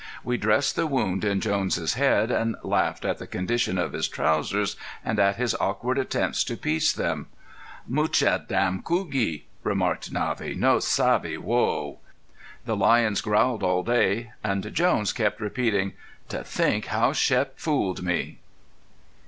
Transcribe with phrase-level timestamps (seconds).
[0.23, 4.75] We dressed the wound in Jones' head and laughed at the condition of his trousers
[5.05, 7.27] and at his awkward attempts to piece them.
[7.87, 10.55] "Mucha dam cougie," remarked Navvy.
[10.55, 11.99] "No savvy whoa!"
[12.65, 14.31] The lions growled all day.
[14.43, 15.93] And Jones kept repeating:
[16.29, 18.39] "To think how Shep fooled me!"